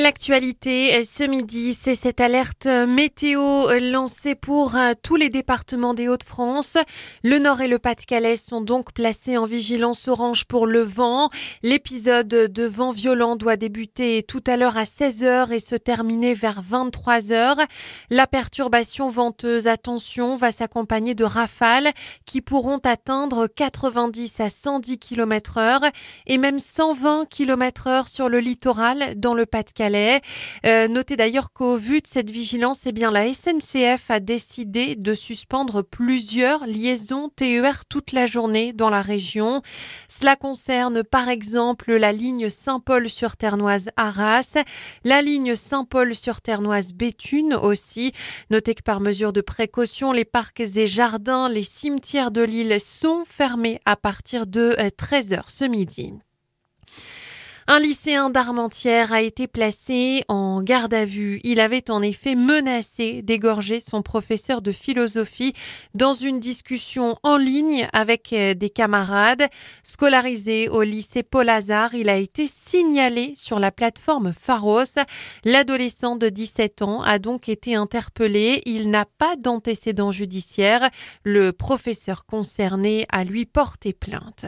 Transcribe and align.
L'actualité 0.00 1.04
ce 1.04 1.24
midi, 1.24 1.74
c'est 1.74 1.94
cette 1.94 2.22
alerte 2.22 2.64
météo 2.64 3.66
lancée 3.80 4.34
pour 4.34 4.74
euh, 4.74 4.92
tous 5.02 5.16
les 5.16 5.28
départements 5.28 5.92
des 5.92 6.08
Hauts-de-France. 6.08 6.78
Le 7.22 7.38
Nord 7.38 7.60
et 7.60 7.68
le 7.68 7.78
Pas-de-Calais 7.78 8.36
sont 8.36 8.62
donc 8.62 8.94
placés 8.94 9.36
en 9.36 9.44
vigilance 9.44 10.08
orange 10.08 10.46
pour 10.46 10.66
le 10.66 10.80
vent. 10.80 11.28
L'épisode 11.62 12.28
de 12.28 12.64
vent 12.64 12.92
violent 12.92 13.36
doit 13.36 13.56
débuter 13.56 14.22
tout 14.22 14.42
à 14.46 14.56
l'heure 14.56 14.78
à 14.78 14.84
16h 14.84 15.52
et 15.52 15.60
se 15.60 15.74
terminer 15.74 16.32
vers 16.32 16.62
23h. 16.62 17.66
La 18.08 18.26
perturbation 18.26 19.10
venteuse, 19.10 19.66
attention, 19.66 20.36
va 20.36 20.50
s'accompagner 20.50 21.14
de 21.14 21.24
rafales 21.24 21.90
qui 22.24 22.40
pourront 22.40 22.78
atteindre 22.78 23.48
90 23.48 24.40
à 24.40 24.48
110 24.48 24.98
km 24.98 25.58
heure 25.58 25.82
et 26.26 26.38
même 26.38 26.58
120 26.58 27.28
km 27.28 27.86
heure 27.86 28.08
sur 28.08 28.30
le 28.30 28.40
littoral 28.40 29.12
dans 29.16 29.34
le 29.34 29.44
Pas-de-Calais. 29.44 29.89
Euh, 30.66 30.88
notez 30.88 31.16
d'ailleurs 31.16 31.52
qu'au 31.52 31.76
vu 31.76 32.00
de 32.00 32.06
cette 32.06 32.30
vigilance, 32.30 32.86
eh 32.86 32.92
la 32.92 33.32
SNCF 33.32 34.10
a 34.10 34.20
décidé 34.20 34.94
de 34.94 35.14
suspendre 35.14 35.82
plusieurs 35.82 36.66
liaisons 36.66 37.28
TER 37.28 37.84
toute 37.88 38.12
la 38.12 38.26
journée 38.26 38.72
dans 38.72 38.90
la 38.90 39.02
région. 39.02 39.62
Cela 40.08 40.36
concerne 40.36 41.02
par 41.02 41.28
exemple 41.28 41.92
la 41.92 42.12
ligne 42.12 42.50
Saint-Paul 42.50 43.08
sur 43.08 43.36
Ternoise 43.36 43.88
Arras, 43.96 44.58
la 45.04 45.22
ligne 45.22 45.54
Saint-Paul 45.54 46.14
sur 46.14 46.40
Ternoise 46.40 46.92
Béthune 46.92 47.54
aussi. 47.54 48.12
Notez 48.50 48.74
que 48.74 48.82
par 48.82 49.00
mesure 49.00 49.32
de 49.32 49.40
précaution, 49.40 50.12
les 50.12 50.24
parcs 50.24 50.60
et 50.60 50.86
jardins, 50.86 51.48
les 51.48 51.62
cimetières 51.62 52.30
de 52.30 52.42
l'île 52.42 52.78
sont 52.80 53.24
fermés 53.26 53.80
à 53.86 53.96
partir 53.96 54.46
de 54.46 54.76
13h 54.98 55.38
euh, 55.38 55.42
ce 55.46 55.64
midi. 55.64 56.12
Un 57.72 57.78
lycéen 57.78 58.30
d'Armentières 58.30 59.12
a 59.12 59.22
été 59.22 59.46
placé 59.46 60.24
en 60.26 60.60
garde 60.60 60.92
à 60.92 61.04
vue. 61.04 61.38
Il 61.44 61.60
avait 61.60 61.88
en 61.88 62.02
effet 62.02 62.34
menacé 62.34 63.22
d'égorger 63.22 63.78
son 63.78 64.02
professeur 64.02 64.60
de 64.60 64.72
philosophie 64.72 65.52
dans 65.94 66.12
une 66.12 66.40
discussion 66.40 67.14
en 67.22 67.36
ligne 67.36 67.86
avec 67.92 68.32
euh, 68.32 68.54
des 68.54 68.70
camarades. 68.70 69.44
Scolarisé 69.84 70.68
au 70.68 70.82
lycée 70.82 71.22
Paul 71.22 71.48
Hazard, 71.48 71.94
il 71.94 72.08
a 72.08 72.16
été 72.16 72.48
signalé 72.48 73.34
sur 73.36 73.60
la 73.60 73.70
plateforme 73.70 74.32
Pharos. 74.32 74.96
L'adolescent 75.44 76.16
de 76.16 76.28
17 76.28 76.82
ans 76.82 77.02
a 77.02 77.20
donc 77.20 77.48
été 77.48 77.76
interpellé. 77.76 78.62
Il 78.66 78.90
n'a 78.90 79.04
pas 79.04 79.36
d'antécédent 79.36 80.10
judiciaire. 80.10 80.90
Le 81.22 81.52
professeur 81.52 82.26
concerné 82.26 83.06
a 83.10 83.22
lui 83.22 83.46
porté 83.46 83.92
plainte. 83.92 84.46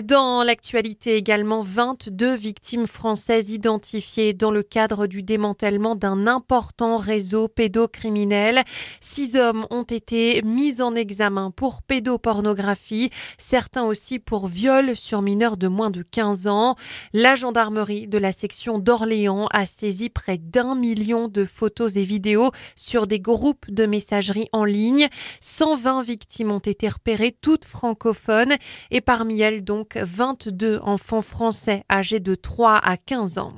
Dans 0.00 0.42
l'actualité 0.42 1.16
également, 1.16 1.60
22 1.60 2.34
victimes 2.34 2.86
françaises 2.86 3.50
identifiées 3.50 4.32
dans 4.32 4.50
le 4.50 4.62
cadre 4.62 5.06
du 5.06 5.22
démantèlement 5.22 5.96
d'un 5.96 6.26
important 6.26 6.96
réseau 6.96 7.46
pédocriminel. 7.46 8.62
Six 9.02 9.36
hommes 9.36 9.66
ont 9.68 9.82
été 9.82 10.40
mis 10.46 10.80
en 10.80 10.94
examen 10.94 11.50
pour 11.50 11.82
pédopornographie, 11.82 13.10
certains 13.36 13.82
aussi 13.82 14.18
pour 14.18 14.46
viol 14.46 14.96
sur 14.96 15.20
mineurs 15.20 15.58
de 15.58 15.68
moins 15.68 15.90
de 15.90 16.00
15 16.00 16.46
ans. 16.46 16.76
La 17.12 17.36
gendarmerie 17.36 18.08
de 18.08 18.16
la 18.16 18.32
section 18.32 18.78
d'Orléans 18.78 19.46
a 19.52 19.66
saisi 19.66 20.08
près 20.08 20.38
d'un 20.38 20.74
million 20.74 21.28
de 21.28 21.44
photos 21.44 21.96
et 21.96 22.04
vidéos 22.04 22.50
sur 22.76 23.06
des 23.06 23.20
groupes 23.20 23.70
de 23.70 23.84
messagerie 23.84 24.48
en 24.52 24.64
ligne. 24.64 25.08
120 25.42 26.02
victimes 26.02 26.50
ont 26.50 26.60
été 26.60 26.88
repérées, 26.88 27.36
toutes 27.42 27.66
francophones, 27.66 28.54
et 28.90 29.02
parmi 29.02 29.42
elles 29.42 29.62
donc 29.62 29.81
22 29.94 30.80
enfants 30.82 31.22
français 31.22 31.84
âgés 31.90 32.20
de 32.20 32.34
3 32.34 32.76
à 32.76 32.96
15 32.96 33.38
ans. 33.38 33.54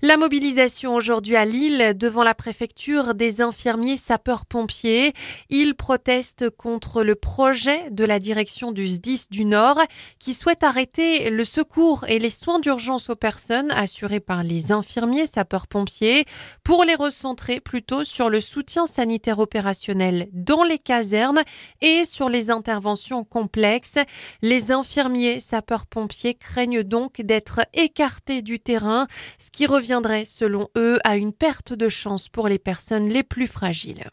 La 0.00 0.16
mobilisation 0.16 0.94
aujourd'hui 0.94 1.34
à 1.34 1.44
Lille 1.44 1.92
devant 1.96 2.22
la 2.22 2.34
préfecture 2.34 3.16
des 3.16 3.40
infirmiers 3.40 3.96
sapeurs-pompiers. 3.96 5.12
Ils 5.50 5.74
protestent 5.74 6.50
contre 6.50 7.02
le 7.02 7.16
projet 7.16 7.90
de 7.90 8.04
la 8.04 8.20
direction 8.20 8.70
du 8.70 8.86
SDIS 8.86 9.26
du 9.28 9.44
Nord 9.44 9.80
qui 10.20 10.34
souhaite 10.34 10.62
arrêter 10.62 11.30
le 11.30 11.42
secours 11.44 12.04
et 12.06 12.20
les 12.20 12.30
soins 12.30 12.60
d'urgence 12.60 13.10
aux 13.10 13.16
personnes 13.16 13.72
assurés 13.72 14.20
par 14.20 14.44
les 14.44 14.70
infirmiers 14.70 15.26
sapeurs-pompiers 15.26 16.26
pour 16.62 16.84
les 16.84 16.94
recentrer 16.94 17.58
plutôt 17.58 18.04
sur 18.04 18.30
le 18.30 18.40
soutien 18.40 18.86
sanitaire 18.86 19.40
opérationnel 19.40 20.28
dans 20.32 20.62
les 20.62 20.78
casernes 20.78 21.42
et 21.80 22.04
sur 22.04 22.28
les 22.28 22.50
interventions 22.50 23.24
complexes. 23.24 23.98
Les 24.42 24.70
infirmiers 24.70 25.40
sapeurs-pompiers 25.40 26.34
craignent 26.34 26.84
donc 26.84 27.20
d'être 27.20 27.62
écartés 27.74 28.42
du 28.42 28.60
terrain, 28.60 29.08
ce 29.40 29.50
qui 29.50 29.66
revient 29.66 29.87
viendrait, 29.88 30.26
selon 30.26 30.68
eux, 30.76 30.98
à 31.02 31.16
une 31.16 31.32
perte 31.32 31.72
de 31.72 31.88
chance 31.88 32.28
pour 32.28 32.46
les 32.46 32.58
personnes 32.58 33.08
les 33.08 33.22
plus 33.22 33.46
fragiles. 33.46 34.04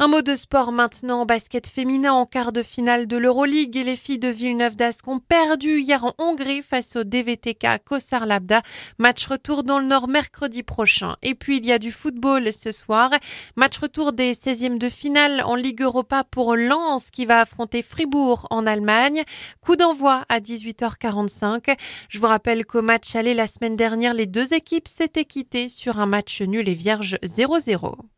Un 0.00 0.08
mot 0.08 0.22
de 0.22 0.34
sport 0.34 0.72
maintenant, 0.72 1.24
basket 1.24 1.68
féminin 1.68 2.12
en 2.12 2.26
quart 2.26 2.50
de 2.50 2.64
finale 2.64 3.06
de 3.06 3.16
l'Euroleague 3.16 3.76
et 3.76 3.84
les 3.84 3.94
filles 3.94 4.18
de 4.18 4.26
Villeneuve 4.26 4.74
d'Ascq 4.74 5.06
ont 5.06 5.20
perdu 5.20 5.78
hier 5.78 6.04
en 6.04 6.14
Hongrie 6.18 6.62
face 6.62 6.96
au 6.96 7.04
DVTK 7.04 7.84
Kosar 7.84 8.26
Labda. 8.26 8.62
Match 8.98 9.24
retour 9.26 9.62
dans 9.62 9.78
le 9.78 9.84
Nord 9.84 10.08
mercredi 10.08 10.64
prochain. 10.64 11.14
Et 11.22 11.36
puis 11.36 11.58
il 11.58 11.66
y 11.66 11.70
a 11.70 11.78
du 11.78 11.92
football 11.92 12.52
ce 12.52 12.72
soir. 12.72 13.10
Match 13.54 13.78
retour 13.78 14.12
des 14.12 14.34
16e 14.34 14.78
de 14.78 14.88
finale 14.88 15.42
en 15.44 15.54
Ligue 15.54 15.82
Europa 15.82 16.24
pour 16.24 16.56
Lens 16.56 17.10
qui 17.12 17.24
va 17.24 17.42
affronter 17.42 17.82
Fribourg 17.82 18.48
en 18.50 18.66
Allemagne. 18.66 19.22
Coup 19.60 19.76
d'envoi 19.76 20.24
à 20.28 20.40
18h45. 20.40 21.76
Je 22.08 22.18
vous 22.18 22.26
rappelle 22.26 22.66
qu'au 22.66 22.82
match 22.82 23.14
aller 23.14 23.34
la 23.34 23.46
semaine 23.46 23.76
dernière, 23.76 24.14
les 24.14 24.26
deux 24.26 24.54
équipes 24.54 24.88
s'étaient 24.88 25.24
quittées 25.24 25.68
sur 25.68 26.00
un 26.00 26.06
match 26.06 26.42
nul 26.42 26.68
et 26.68 26.74
vierge 26.74 27.16
0-0. 27.22 28.04